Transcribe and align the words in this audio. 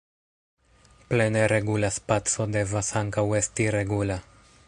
Plene 1.09 1.43
regula 1.53 1.91
spaco 1.99 2.49
devas 2.57 2.91
ankaŭ 3.05 3.27
esti 3.43 3.71
regula. 3.79 4.19